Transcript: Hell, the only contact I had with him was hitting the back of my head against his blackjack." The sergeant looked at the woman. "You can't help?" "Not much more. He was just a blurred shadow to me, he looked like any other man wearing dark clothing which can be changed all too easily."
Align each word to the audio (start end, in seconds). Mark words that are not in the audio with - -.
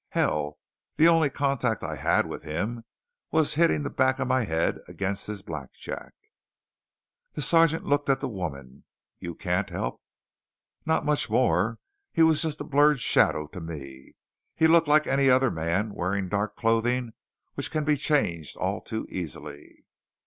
Hell, 0.13 0.57
the 0.97 1.07
only 1.07 1.29
contact 1.29 1.83
I 1.83 1.93
had 1.95 2.25
with 2.25 2.41
him 2.41 2.85
was 3.29 3.53
hitting 3.53 3.83
the 3.83 3.91
back 3.91 4.17
of 4.17 4.27
my 4.27 4.45
head 4.45 4.79
against 4.87 5.27
his 5.27 5.43
blackjack." 5.43 6.13
The 7.33 7.43
sergeant 7.43 7.85
looked 7.85 8.09
at 8.09 8.19
the 8.19 8.27
woman. 8.27 8.83
"You 9.19 9.35
can't 9.35 9.69
help?" 9.69 10.01
"Not 10.87 11.05
much 11.05 11.29
more. 11.29 11.77
He 12.11 12.23
was 12.23 12.41
just 12.41 12.59
a 12.59 12.63
blurred 12.63 12.99
shadow 12.99 13.45
to 13.49 13.59
me, 13.61 14.13
he 14.55 14.65
looked 14.65 14.87
like 14.87 15.05
any 15.05 15.29
other 15.29 15.51
man 15.51 15.93
wearing 15.93 16.29
dark 16.29 16.55
clothing 16.55 17.13
which 17.53 17.69
can 17.69 17.83
be 17.83 17.95
changed 17.95 18.57
all 18.57 18.81
too 18.81 19.05
easily." 19.07 19.85